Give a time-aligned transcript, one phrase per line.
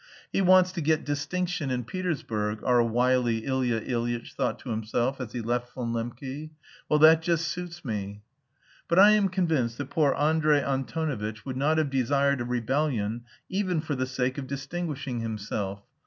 [0.33, 5.33] "He wants to get distinction in Petersburg," our wily Ilya Ilyitch thought to himself as
[5.33, 6.49] he left Von Lembke;
[6.89, 8.23] "well, that just suits me."
[8.87, 13.79] But I am convinced that poor Andrey Antonovitch would not have desired a rebellion even
[13.79, 15.83] for the sake of distinguishing himself.